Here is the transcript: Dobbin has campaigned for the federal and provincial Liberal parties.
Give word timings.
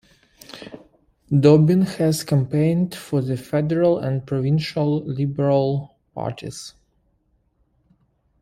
Dobbin 1.29 1.83
has 1.83 2.23
campaigned 2.23 2.95
for 2.95 3.21
the 3.21 3.37
federal 3.37 3.99
and 3.99 4.25
provincial 4.25 5.03
Liberal 5.03 5.95
parties. 6.15 6.73